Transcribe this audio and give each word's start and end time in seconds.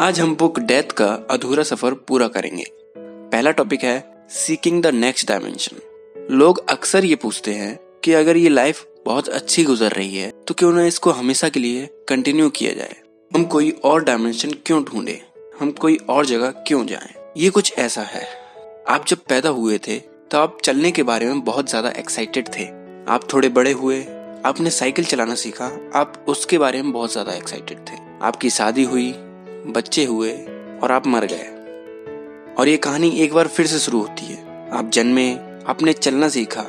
आज 0.00 0.18
हम 0.20 0.34
book 0.36 0.58
death 0.60 0.92
का 0.92 1.06
अधूरा 1.30 1.62
सफ़र 1.62 1.94
पूरा 2.08 2.26
करेंगे। 2.28 2.64
पहला 2.98 3.50
टॉपिक 3.50 3.84
है 3.84 4.26
सीकिंग 4.30 4.82
द 4.82 4.86
नेक्स्ट 4.86 5.26
डायमेंशन 5.28 5.80
लोग 6.30 6.58
अक्सर 6.70 7.04
ये 7.04 7.14
पूछते 7.14 7.54
हैं 7.54 7.74
कि 8.04 8.12
अगर 8.12 8.36
ये 8.36 8.48
लाइफ 8.48 8.84
बहुत 9.06 9.28
अच्छी 9.28 9.64
गुजर 9.64 9.92
रही 9.92 10.16
है 10.16 10.30
तो 10.48 10.54
क्यों 10.54 10.72
ना 10.72 10.84
इसको 10.86 11.10
हमेशा 11.12 11.48
के 11.48 11.60
लिए 11.60 11.88
कंटिन्यू 12.08 12.48
किया 12.50 12.72
जाए? 12.72 12.96
हम 13.30 13.44
कोई 13.46 13.70
और 13.84 14.04
डायमेंशन 14.04 14.52
क्यों 14.66 14.82
ढूंढे? 14.84 15.20
हम 15.60 15.70
कोई 15.72 15.96
और 16.08 16.26
जगह 16.26 16.50
क्यों 16.66 16.84
जाएँ? 16.86 17.14
ये 17.36 17.50
कुछ 17.50 17.72
ऐसा 17.78 18.02
है। 18.04 18.26
आप 18.88 19.06
जब 19.06 19.24
पैदा 19.28 19.48
हुए 19.50 19.78
थे 19.78 19.98
तो 19.98 20.38
आप 20.38 20.58
चलने 20.64 20.90
के 20.90 21.02
बारे 21.04 21.26
में 21.26 21.40
बहुत 21.42 21.70
ज़्यादा 21.70 21.92
एक्साइटेड 21.98 22.56
थे। 22.56 22.66
आप 23.06 23.32
थोड़े 23.32 23.48
बड़े 23.50 23.72
हुए, 23.74 24.02
आपने 24.46 24.70
साइकिल 24.72 25.04
चलाना 25.04 25.34
सीखा, 25.36 25.66
आप 25.94 26.24
उसके 26.28 26.58
बारे 26.58 26.82
में 26.82 26.92
बहुत 26.92 27.12
ज़्यादा 27.12 27.32
एक्साइटेड 27.34 27.78
थे। 27.88 28.06
आपकी 28.22 28.50
शादी 28.52 28.84
हुई 28.84 29.14
बच्चे 29.68 30.04
हुए 30.04 30.32
और 30.82 30.92
आप 30.92 31.06
मर 31.06 31.24
गए। 31.24 31.46
और 32.58 32.68
ये 32.68 32.76
कहानी 32.76 33.08
एक 33.10 33.32
बार 33.32 33.48
फिर 33.48 33.66
से 33.66 33.78
शुरू 33.78 34.00
होती 34.00 34.26
है। 34.26 34.68
आप 34.72 34.90
जन्मे, 34.90 35.32
आपने 35.66 35.92
चलना 35.92 36.28
सीखा, 36.28 36.60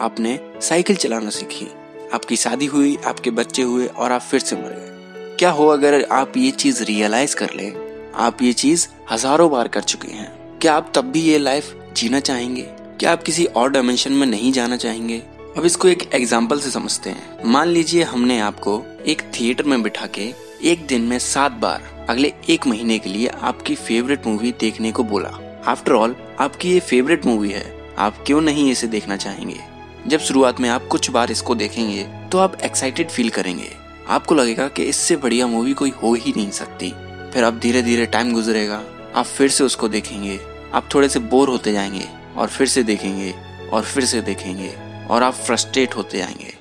आपने 0.00 0.38
साइकिल 0.60 0.96
चलाना 0.96 1.30
सीखी, 1.30 1.66
आपकी 2.14 2.36
शादी 2.36 2.66
हुई, 2.66 2.96
आपके 3.06 3.30
बच्चे 3.30 3.62
हुए 3.62 3.86
और 3.86 4.12
आप 4.12 4.20
फिर 4.20 4.40
से 4.40 4.56
मर 4.56 4.62
गए। 4.62 5.36
क्या 5.36 5.50
हो 5.50 5.66
अगर 5.66 6.04
आप 6.04 6.36
ये 6.36 6.50
चीज़ 6.50 6.82
रियलाइज़ 6.84 7.36
कर 7.36 7.50
ले? 7.56 7.72
आप 8.14 8.42
ये 8.42 8.52
चीज़ 8.52 8.88
हज़ारों 9.10 9.50
बार 9.50 9.68
कर 9.68 9.82
चुके 9.82 10.12
हैं। 10.12 10.58
क्या 10.58 10.74
आप 10.74 10.92
तब 10.94 11.04
भी 11.04 11.20
ये 11.20 11.38
लाइफ 11.38 11.74
जीना 11.96 12.20
चाहेंगे? 12.20 12.62
क्या 13.00 13.12
आप 13.12 13.22
किसी 13.22 13.44
और 13.44 13.70
डायमेंशन 13.70 14.12
में 14.12 14.26
नहीं 14.26 14.52
जाना 14.52 14.76
चाहेंगे? 14.76 15.22
अब 15.56 15.64
इसको 15.64 15.88
एक 15.88 16.14
एग्ज़ाम्पल 16.14 16.60
से 16.60 16.70
समझते 16.70 17.10
हैं। 17.10 17.44
मान 17.44 17.68
लीजिए 17.68 18.02
हमने 18.02 18.40
आपको 18.40 18.82
एक 19.06 19.22
थिएटर 19.22 19.64
में 19.64 19.82
बिठा 19.82 20.06
के 20.06 20.45
एक 20.64 20.86
दिन 20.86 21.02
में 21.02 21.18
सात 21.18 21.52
बार 21.52 22.06
अगले 22.10 22.32
एक 22.50 22.66
महीने 22.66 22.98
के 22.98 23.10
लिए 23.10 23.28
आपकी 23.28 23.74
फेवरेट 23.74 24.26
मूवी 24.26 24.52
देखने 24.52 24.92
को 24.92 25.04
बोला। 25.04 25.62
आफ्टर 25.66 25.92
ऑल 25.92 26.16
आपकी 26.40 26.72
ये 26.72 26.80
फेवरेट 26.80 27.26
मूवी 27.26 27.50
है। 27.50 27.94
आप 27.98 28.22
क्यों 28.26 28.40
नहीं 28.40 28.70
इसे 28.70 28.86
देखना 28.86 29.16
चाहेंगे? 29.16 29.58
जब 30.06 30.18
शुरुआत 30.18 30.60
में 30.60 30.68
आप 30.68 30.86
कुछ 30.86 31.10
बार 31.10 31.30
इसको 31.30 31.54
देखेंगे 31.54 32.02
तो 32.32 32.38
आप 32.38 32.60
एक्साइटेड 32.60 33.08
फील 33.08 33.30
करेंगे। 33.30 33.68
आपको 34.08 34.34
लगेगा 34.34 34.68
कि 34.68 34.82
इससे 34.82 35.16
बढ़िया 35.16 35.46
मूवी 35.46 35.72
कोई 35.72 35.90
हो 36.02 36.14
ही 36.14 36.32
नहीं 36.36 36.50
सकती। 36.50 36.90
फिर 37.32 37.44
आप 37.44 37.54
धीरे 37.54 37.82
धीरे 37.82 38.06
टाइम 38.06 38.32
गुजरेगा, 38.32 38.82
आप 39.16 39.24
फिर 39.24 39.48
से 39.48 39.64
उसको 39.64 39.88
देखेंगे। 39.88 40.40
आप 40.74 40.88
थोड़े 40.94 41.08
से 41.08 41.18
बोर 41.18 41.48
होते 41.48 41.72
जाएँगे, 41.72 42.08
और 42.36 42.48
फिर 42.48 42.66
से 42.66 42.82
देखेंगे, 42.82 43.34
और 43.72 43.82
फिर 43.82 44.04
से 44.04 44.20
देखेंगे, 44.20 44.74
और 45.06 45.22
आप 45.22 45.34
फ्रस्ट्रेट 45.34 45.96
होते 45.96 46.18
जाएँगे। 46.18 46.54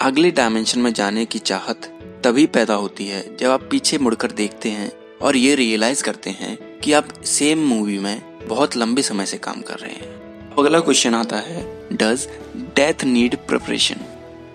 अगले 0.00 0.30
डायमेंशन 0.30 0.80
में 0.80 0.92
जाने 0.92 1.24
की 1.24 1.38
चाहत 1.38 1.98
तभी 2.24 2.46
पैदा 2.46 2.74
होती 2.74 3.06
है 3.06 3.36
जब 3.36 3.50
आप 3.50 3.62
पीछे 3.70 3.98
मुड़कर 3.98 4.30
देखते 4.30 4.70
हैं 4.70 4.90
और 5.22 5.36
ये 5.36 5.54
रियलाइज़ 5.54 6.02
करते 6.04 6.30
हैं 6.30 6.78
कि 6.80 6.92
आप 6.92 7.08
सेम 7.24 7.58
मूवी 7.58 7.98
में 7.98 8.38
बहुत 8.48 8.76
लंबे 8.76 9.02
समय 9.02 9.26
से 9.26 9.38
काम 9.38 9.60
कर 9.60 9.74
रहे 9.74 9.92
हैं। 9.92 10.54
अगला 10.58 10.80
क्वेश्चन 10.80 11.14
आता 11.14 11.36
है 11.36 11.64
डज 11.92 12.28
डेथ 12.76 13.04
नीड 13.04 13.36
प्रिपरेशन 13.36 13.96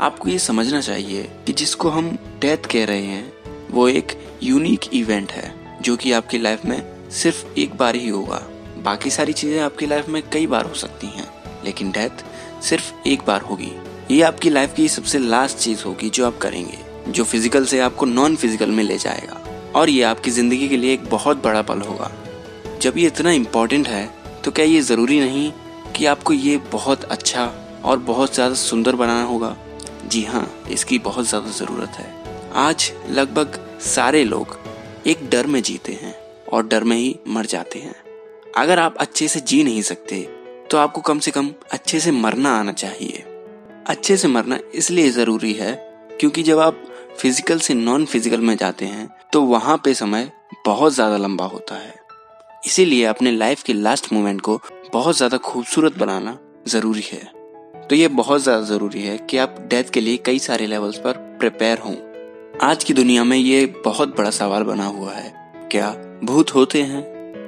आपको 0.02 0.30
ये 0.30 0.40
समझना 0.40 0.82
चाहिए 0.82 1.24
कि 1.46 1.54
जिसको 1.54 1.90
हम 1.90 2.18
डेथ 2.40 2.72
कह 2.72 2.86
रहे 2.86 3.02
हैं, 3.02 3.34
वो 3.72 3.88
एक 3.90 4.18
यूनिक 4.44 4.94
इवेंट 4.94 5.32
है, 5.32 5.54
जो 5.82 5.96
कि 5.98 6.12
आपकी 6.12 6.38
लाइफ 6.38 6.66
में 6.66 7.10
सिर्फ़ 7.12 7.60
एक 7.60 7.76
बार 7.76 7.96
ही 7.96 8.10
होगा। 8.10 8.44
बाकी 8.78 9.10
सारी 9.10 9.34
चीज़ें 9.34 9.60
आपकी 9.60 9.86
लाइफ 9.86 10.10
में 10.10 10.24
कई 10.30 10.48
बार 10.48 10.66
हो 10.66 10.74
सकती 10.74 11.08
हैं, 11.08 11.30
लेकिन 11.66 11.92
डेथ 11.92 12.26
सिर्फ़ 12.64 13.08
एक 13.08 13.26
बार 13.28 13.42
होगी। 13.42 13.72
ये 14.12 14.22
आपकी 14.22 14.50
लाइफ 14.50 14.74
की 14.74 14.90
सबसे 14.90 15.20
लास्ट 15.20 15.58
चीज़ 15.58 15.84
होगी 15.84 16.10
जो 16.10 16.28
आप 16.28 16.38
करेंगे। 16.38 16.87
जो 17.08 17.24
फ़िज़िकल 17.24 17.66
से 17.66 17.80
आपको 17.80 18.06
नॉन 18.06 18.36
फ़िज़िकल 18.36 18.72
में 18.72 18.84
ले 18.84 18.98
जाएगा। 18.98 19.42
और 19.76 19.90
ये 19.90 20.02
आपकी 20.04 20.32
ज़िंदगी 20.32 20.68
के 20.68 20.78
लिए 20.78 20.94
एक 20.94 21.10
बहुत 21.10 21.44
बड़ा 21.44 21.62
पल 21.62 21.82
होगा। 21.82 22.12
जब 22.82 22.98
ये 22.98 23.08
इतना 23.08 23.32
इम्पोर्टेंट 23.32 23.88
है 23.88 24.06
तो 24.44 24.52
क्या 24.52 24.66
ये 24.66 24.82
ज़रूरी 24.82 25.20
नहीं 25.20 25.52
कि 25.96 26.06
आपको 26.06 26.34
ये 26.34 26.58
बहुत 26.72 27.04
अच्छा 27.06 27.46
और 27.86 27.98
बहुत 28.00 28.34
ज़्यादा 28.34 28.56
सुंदर 28.56 28.96
बनाना 28.96 29.24
होगा? 29.24 29.56
जी 30.06 30.24
हाँ 30.24 30.48
इसकी 30.72 31.00
बहुत 31.00 31.28
ज़्यादा 31.28 31.52
ज़रूरत 31.52 31.98
है। 31.98 32.14
आज 32.58 32.92
लगभग 33.10 33.60
सारे 33.86 34.24
लोग 34.24 34.58
एक 35.08 35.30
डर 35.30 35.48
में 35.48 35.62
जीते 35.62 35.94
हैं 35.94 36.16
और 36.48 36.68
डर 36.68 36.84
में 36.84 36.98
ही 36.98 37.16
मर 37.28 37.46
जाते 37.46 37.80
हैं। 37.80 37.96
अगर 38.58 38.80
आप 38.80 38.98
अच्छे 38.98 39.28
से 39.28 39.40
जी 39.42 39.64
नहीं 39.64 39.82
सकते 39.84 40.22
तो 40.72 40.78
आपको 40.78 41.02
कम 41.02 41.20
से 41.20 41.32
कम 41.32 41.52
अच्छे 41.72 42.00
से 42.00 42.12
मरना 42.14 42.52
आना 42.52 42.72
चाहिए। 42.74 43.24
अच्छे 43.88 44.18
से 44.18 44.28
मरना 44.28 44.60
इसलिए 44.76 45.10
ज़रूरी 45.12 45.54
है 45.54 45.74
क्योंकि 46.12 46.44
जब 46.44 46.60
आप 46.60 46.84
फ़िज़िकल 47.18 47.60
से 47.60 47.74
नॉन 47.74 48.06
फ़िज़िकल 48.06 48.42
में 48.42 48.56
जाते 48.58 48.86
हैं 48.86 49.10
तो 49.34 49.42
वहाँ 49.44 49.78
पे 49.86 49.94
समय 49.94 50.30
बहुत 50.66 50.94
ज़्यादा 50.94 51.18
लंबा 51.18 51.46
होता 51.46 51.76
है। 51.76 51.94
इसीलिए 52.64 53.06
अपने 53.06 53.32
लाइफ 53.32 53.62
के 53.64 53.74
लास्ट 53.74 54.12
मोमेंट 54.14 54.42
को 54.42 54.60
बहुत 54.94 55.18
ज़्यादा 55.18 55.38
खूबसूरत 55.40 55.98
बनाना 55.98 56.38
ज़रूरी 56.68 57.04
है। 57.04 57.22
तो 57.88 57.96
ये 57.96 58.08
बहुत 58.10 58.42
ज़्यादा 58.42 58.62
ज़रूरी 58.66 59.02
है 59.02 59.18
कि 59.20 59.38
आप 59.38 59.56
डेथ 59.70 59.90
के 59.94 60.02
लिए 60.02 60.18
कई 60.18 60.40
सारे 60.40 60.68
लेवल्स 60.68 60.98
पर 60.98 61.18
प्रिपेयर 61.40 61.78
हों। 61.78 61.96
आज 62.62 62.84
की 62.84 62.94
दुनिया 62.94 63.24
में 63.24 63.38
ये 63.38 63.66
बहुत 63.86 64.16
बड़ा 64.18 64.30
सवाल 64.32 64.64
बना 64.64 64.86
हुआ 64.88 65.14
है, 65.14 65.34
क्या 65.72 65.90
भूत 66.24 66.54
होते 66.56 66.82
हैं? 66.82 67.04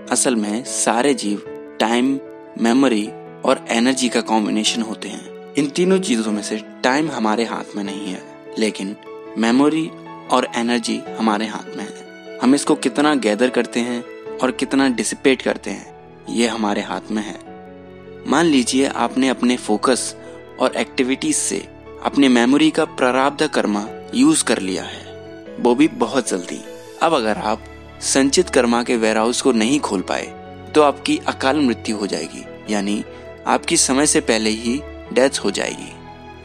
असल 0.08 0.36
में 0.36 0.64
सारे 0.66 1.14
जीव 1.16 1.44
टाइम 1.80 2.20
मेमोरी 2.60 3.06
और 3.46 3.66
एनर्जी 3.72 4.10
का 4.10 4.22
कॉम्बिनेशन 4.24 4.82
होते 4.82 5.10
हैं। 5.10 5.54
इन 5.54 5.70
तीनों 5.70 6.00
चीज़ों 6.00 6.32
में 6.32 6.42
से 6.44 6.58
टाइम 6.84 7.12
हमारे 7.12 7.46
हाथ 7.46 7.76
में 7.76 7.84
नहीं 7.84 8.08
है, 8.08 8.22
लेकिन 8.60 8.96
मेमोरी 9.40 9.86
और 10.32 10.48
एनर्जी 10.56 11.00
हमारे 11.18 11.46
हाथ 11.48 11.76
में 11.78 11.84
है। 11.84 12.38
हम 12.40 12.56
इसको 12.56 12.76
कितना 12.76 13.14
गैदर 13.16 13.50
करते 13.50 13.80
हैं 13.80 14.04
और 14.38 14.52
कितना 14.52 14.88
डिसिपेट 14.90 15.42
करते 15.42 15.70
हैं, 15.70 16.26
ये 16.30 16.48
हमारे 16.48 16.82
हाथ 16.82 17.12
में 17.12 17.22
है। 17.24 17.38
मान 18.28 18.46
लीजिए 18.46 18.88
आपने 18.98 19.30
अपने 19.30 19.58
फोकस 19.58 20.16
और 20.60 20.76
एक्टिविटीज़ 20.76 21.38
से 21.38 21.60
अपने 22.04 22.30
मेमोरी 22.30 22.70
का 22.72 22.86
प्रारब्ध 22.86 23.48
कर्मा 23.48 23.86
यूज़ 24.16 24.44
कर 24.44 24.60
लिया 24.60 24.84
है। 24.84 25.56
वो 25.60 25.76
भी 25.76 25.88
बहुत 25.88 26.30
जल्दी। 26.30 26.62
अब 27.02 27.14
अगर 27.14 27.38
आप 27.38 27.64
संचित 28.04 28.50
कर्मा 28.50 28.84
के 28.84 28.96
वेयर 28.98 29.18
हाउस 29.18 29.42
को 29.42 29.52
नहीं 29.52 29.80
खोल 29.80 30.02
पाए 30.02 30.26
तो 30.76 30.82
आपकी 30.82 31.20
अकाल 31.28 31.60
मृत्यु 31.60 31.98
हो 31.98 32.08
जाएगी, 32.08 32.46
यानी 32.70 33.04
आपकी 33.48 33.78
समय 33.78 34.06
से 34.06 34.20
पहले 34.22 34.50
ही 34.50 34.80
डेथ 35.14 35.40
हो 35.44 35.52
जाएगी, 35.52 35.94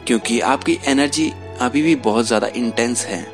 क्योंकि 0.07 0.39
आपकी 0.39 0.77
एनर्जी 0.87 1.31
अभी 1.61 1.81
भी 1.81 1.95
बहुत 1.95 2.25
ज़्यादा 2.25 2.47
इंटेंस 2.47 3.05
है, 3.05 3.25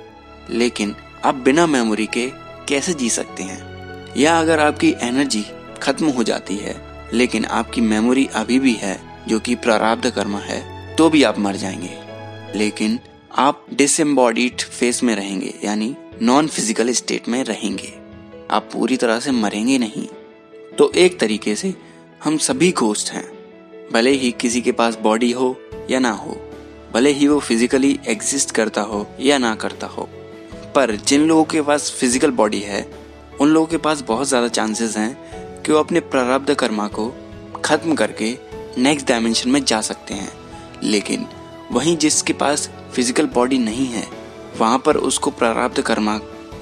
लेकिन 0.50 0.96
आप 1.26 1.36
बिना 1.36 1.66
मेमोरी 1.68 2.06
के 2.08 2.28
कैसे 2.68 2.94
जी 2.94 3.10
सकते 3.10 3.44
हैं? 3.44 4.14
या 4.18 4.40
अगर 4.40 4.60
आपकी 4.60 4.94
एनर्जी 5.02 5.44
खत्म 5.84 6.08
हो 6.08 6.24
जाती 6.24 6.56
है, 6.56 6.76
लेकिन 7.14 7.46
आपकी 7.46 7.82
मेमोरी 7.82 8.28
अभी 8.36 8.60
भी 8.60 8.74
है, 8.74 9.00
जो 9.28 9.40
कि 9.40 9.56
प्रारब्ध 9.56 10.10
कर्म 10.10 10.38
है 10.38 10.96
तो 10.96 11.10
भी 11.10 11.24
आप 11.24 11.40
मर 11.40 11.56
जाएँगे। 11.56 12.58
लेकिन 12.58 13.00
आप 13.36 13.66
डिसम्बॉडीड 13.74 14.62
फेस 14.62 15.04
में 15.04 15.16
रहेंगे, 15.16 15.54
यानी 15.64 15.96
नॉन 16.22 16.48
फ़िज़िकल 16.48 16.92
स्टेट 16.92 17.28
में 17.30 17.44
रहेंगे। 17.44 17.94
आप 18.52 18.70
पूरी 18.74 18.98
तरह 18.98 19.20
से 19.20 19.32
मरेंगे 19.32 19.78
नहीं। 19.78 20.08
तो 20.78 20.92
एक 20.96 21.20
तरीके 21.20 21.56
से 21.56 21.74
हम 22.24 22.38
सभी 22.38 22.72
घोस्ट 22.72 23.12
हैं, 23.12 23.26
भले 23.94 24.12
ही 24.12 24.32
किसी 24.32 24.62
के 24.62 24.72
पास 24.72 24.98
बॉडी 25.02 25.32
हो 25.32 25.56
या 25.90 26.00
ना 26.00 26.12
हो। 26.12 26.41
भले 26.94 27.12
ही 27.12 27.28
वो 27.28 27.40
फिजिकली 27.40 28.00
एग्जिस्ट 28.08 28.52
करता 28.52 28.82
हो 28.82 29.06
या 29.20 29.38
ना 29.38 29.54
करता 29.56 29.88
हो, 29.88 30.08
पर 30.76 30.96
जिन 30.98 31.28
लोगों 31.28 31.44
के 31.44 31.62
पास 31.62 31.92
फ़िज़िकल 31.92 32.32
बॉडी 32.32 32.60
है, 32.60 32.86
उन 33.42 33.50
लोगों 33.50 33.68
के 33.68 33.78
पास 33.78 34.02
बहुत 34.08 34.28
ज़्यादा 34.28 34.48
चांसेस 34.50 34.98
हैं 34.98 35.62
कि 35.64 35.72
वो 35.72 35.78
अपने 35.80 36.00
प्रारब्ध 36.00 36.54
कर्मा 36.54 36.88
को 36.90 37.08
खत्म 37.66 37.96
करके 37.96 38.36
नेक्स्ट 38.78 39.08
डायमेंशन 39.08 39.50
में 39.50 39.64
जा 39.64 39.80
सकते 39.82 40.14
हैं। 40.14 40.32
लेकिन 40.84 41.26
वहीं 41.72 41.96
जिसके 41.98 42.34
पास 42.34 42.70
फ़िज़िकल 42.94 43.26
बॉडी 43.26 43.58
नहीं 43.60 43.86
है, 43.88 44.06
वहाँ 44.60 44.80
पर 44.86 44.98
उसको 44.98 45.32
प्रारब्ध 45.32 45.82
कर्मा 45.82 46.18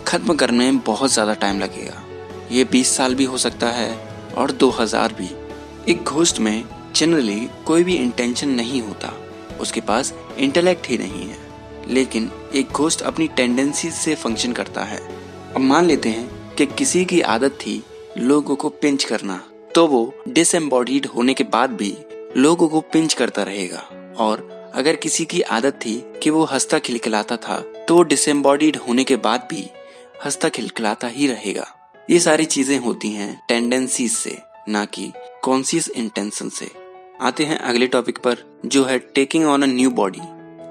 खत्म 0.08 0.36
करने 0.36 0.72
में 0.72 0.80
बहुत 0.80 1.12
ज़्यादा 1.12 1.34
टाइम 1.36 1.60
लगेगा। 1.60 2.04
ये 2.52 2.64
20 2.66 2.96
साल 2.98 3.16
भी 3.16 3.26
हो 3.26 3.38
सकता 3.38 3.70
है 3.70 3.90
और 4.38 4.52
2000 4.54 5.14
भी। 5.14 5.30
एक 5.92 6.04
घोष्ट 6.04 6.40
में 6.40 6.64
जनरली 6.96 7.40
कोई 7.66 7.84
भी 7.84 7.96
इंटेंशन 7.96 8.50
नहीं 8.52 8.82
होता। 8.82 9.14
उसके 9.62 9.82
पास 9.82 10.14
इंटेलेक्ट 10.38 10.88
ही 10.88 10.98
नहीं 10.98 11.28
है। 11.30 11.38
लेकिन 11.88 12.30
एक 12.56 12.68
घोस्ट 12.68 13.02
अपनी 13.02 13.28
टेंडेंसी 13.28 13.90
से 13.92 14.16
फ़ंक्शन 14.16 14.54
करता 14.54 14.84
है। 14.84 15.00
अब 15.54 15.62
मान 15.62 15.86
लेते 15.86 16.10
हैं 16.10 16.56
कि 16.56 16.66
किसी 16.68 17.04
की 17.06 17.22
आदत 17.22 17.58
थी 17.62 17.82
लोगों 18.18 18.56
को 18.56 18.70
पिंच 18.72 19.04
करना। 19.04 19.42
तो 19.76 19.88
वो 19.88 20.14
डिसम्बॉडीड 20.28 21.06
होने 21.06 21.34
के 21.34 21.44
बाद 21.44 21.70
भी 21.70 21.96
लोगों 22.38 22.68
को 22.68 22.82
पिंच 22.84 23.14
करता 23.14 23.44
रहेगा। 23.44 23.84
और 24.18 24.48
अगर 24.76 24.96
किसी 24.96 25.26
की 25.26 25.42
आदत 25.42 25.80
थी 25.86 25.96
कि 26.24 26.30
वो 26.30 26.44
हंसता 26.44 26.80
खिलखिलाता 26.80 27.38
था 27.38 27.60
तो 27.88 27.96
वो 27.96 28.04
डिसम्बॉडीड 28.04 28.78
होने 28.78 29.04
के 29.04 29.16
बाद 29.18 29.48
भी 29.50 29.70
हंसता 30.26 30.50
खिलखिलाता 30.50 31.08
ही 31.08 31.28
रहेगा। 31.28 31.68
ये 32.10 32.20
सारी 32.20 32.46
चीज़ें 32.46 32.78
होती 32.78 33.10
हैं 33.10 33.42
टेंडेंसीज 33.48 34.12
से, 34.12 34.38
ना 34.70 34.86
कि 34.86 35.12
कॉन्सियस 35.44 35.90
इंटेंशन 35.90 36.50
से। 36.50 36.72
आते 37.22 37.44
हैं 37.44 37.58
अगले 37.60 37.88
टॉपिक 37.88 38.18
पर, 38.18 38.38
जो 38.66 38.84
है 38.86 38.98
taking 39.16 39.46
on 39.46 39.64
a 39.64 39.66
new 39.66 39.90
body 39.92 40.20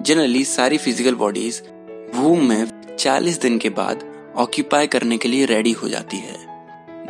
generally 0.02 0.44
सारी 0.44 0.78
फ़िज़िकल 0.78 1.14
बॉडीज 1.14 1.60
वूम 2.14 2.44
में 2.48 2.96
40 2.96 3.40
दिन 3.42 3.58
के 3.58 3.68
बाद 3.70 4.04
ऑक्यूपाई 4.36 4.86
करने 4.86 5.18
के 5.18 5.28
लिए 5.28 5.46
रेडी 5.46 5.72
हो 5.72 5.88
जाती 5.88 6.16
है। 6.16 6.36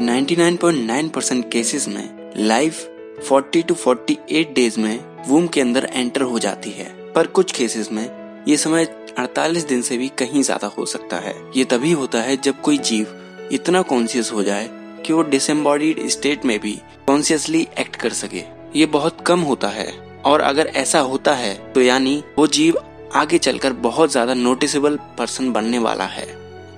99.9 0.01 1.09
परसेंट 1.09 1.51
केसेस 1.53 1.89
में 1.89 2.33
लाइफ 2.39 2.83
40 3.23 3.67
टू 3.69 3.75
48 3.77 4.55
डेज़ 4.55 4.81
में 4.81 4.99
वूम 5.29 5.47
के 5.47 5.61
अंदर 5.61 5.89
एंटर 5.93 6.23
हो 6.23 6.39
जाती 6.39 6.71
है। 6.71 6.91
पर 7.13 7.27
कुछ 7.29 7.53
केसेस 7.53 7.93
में 7.93 8.05
ये 8.49 8.57
समय 8.57 8.85
48 9.19 9.69
दिन 9.69 9.83
से 9.83 9.99
भी 9.99 10.09
कहीं 10.19 10.43
ज़्यादा 10.43 10.67
हो 10.69 10.87
सकता 10.87 11.17
है। 11.19 11.35
ये 11.57 11.65
तभी 11.65 11.93
होता 11.93 12.23
है 12.23 12.37
जब 12.37 12.61
कोई 12.61 12.79
जीव 12.83 13.49
इतना 13.53 13.83
कॉन्शियस 13.85 14.33
हो 14.33 14.43
जाए 14.43 14.69
कि 15.07 15.13
वो 15.13 15.23
डिसम्बॉडीड 15.23 16.07
स्टेट 16.09 16.45
में 16.45 16.59
भी 16.61 16.79
कॉन्शियसली 17.07 17.67
एक्ट 17.79 17.97
कर 17.97 18.13
सके। 18.15 18.58
ये 18.77 18.87
बहुत 18.89 19.21
कम 19.27 19.41
होता 19.43 19.69
है। 19.71 19.93
और 20.25 20.41
अगर 20.41 20.67
ऐसा 20.67 21.01
होता 21.03 21.35
है 21.35 21.55
तो 21.73 21.81
यानी 21.81 22.23
वो 22.39 22.47
जीव 22.49 22.79
आगे 23.15 23.39
चलकर 23.39 23.73
बहुत 23.83 24.11
ज़्यादा 24.13 24.35
नोटिसेबल 24.35 24.97
पर्सन 25.19 25.53
बनने 25.53 25.79
वाला 25.81 26.05
है। 26.07 26.27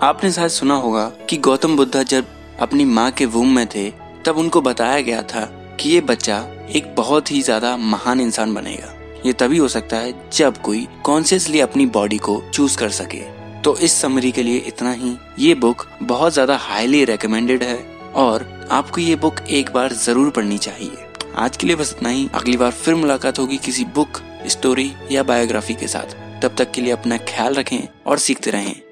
आपने 0.03 0.31
शायद 0.33 0.51
सुना 0.51 0.75
होगा 0.77 1.09
कि 1.31 1.37
गौतम 1.39 1.77
बुद्धा 1.77 2.03
जब 2.05 2.27
अपनी 2.61 2.85
माँ 2.87 3.11
के 3.11 3.25
वूम 3.27 3.55
में 3.55 3.67
थे, 3.67 3.91
तब 4.27 4.39
उनको 4.39 4.61
बताया 4.61 5.01
गया 5.01 5.23
था 5.25 5.45
कि 5.81 5.91
ये 5.91 6.01
बच्चा 6.03 6.39
एक 6.77 6.95
बहुत 6.97 7.31
ही 7.33 7.43
ज़्यादा 7.43 7.77
महान 7.77 8.21
इंसान 8.21 8.55
बनेगा। 8.55 8.95
ये 9.27 9.33
तभी 9.33 9.59
हो 9.59 9.69
सकता 9.69 9.97
है 9.97 10.15
जब 10.33 10.63
कोई 10.63 10.87
कॉन्शियसली 11.05 11.61
अपनी 11.61 11.87
बॉडी 11.89 12.19
को 12.19 12.41
चूज़ 12.55 12.79
कर 12.79 12.89
सके। 12.93 13.23
तो 13.63 13.77
इस 13.79 14.01
समरी 14.01 14.31
के 14.33 14.43
लिए 14.43 14.59
इतना 14.69 14.93
ही। 14.93 15.17
ये 15.39 15.55
बुक 15.57 15.87
बहुत 16.03 16.33
ज़्यादा 16.33 16.57
हाईली 16.59 17.05
रिकमेंडेड 17.07 17.63
है 17.63 17.79
और 18.17 18.47
आपको 18.73 19.01
ये 19.01 19.17
बुक 19.17 19.41
एक 19.51 19.73
बार 19.73 19.93
ज़रूर 19.95 20.31
पढ़नी 20.31 20.59
चाहिए। 20.59 21.10
आज 21.41 21.57
के 21.57 21.67
लिए 21.67 21.77
बस 21.77 21.95
इतना 21.97 22.09
ही। 22.09 22.29
अगली 22.35 22.57
बार 22.57 22.71
फिर 22.71 22.95
मुलाकात 22.95 23.39
होगी 23.39 23.57
किसी 23.57 23.85
बुक 23.85 24.21
स्टोरी 24.47 24.93
या 25.11 25.23
बायोग्राफी 25.23 25.75
के 25.75 25.89
साथ। 25.89 26.43
तब 26.43 26.55
तक 26.59 26.71
के 26.71 26.81
लिए 26.81 26.93
अपना 26.93 27.17
ख्याल 27.17 27.55
रखें 27.55 27.89
और 28.07 28.19
सीखते 28.19 28.51
रहें। 28.51 28.90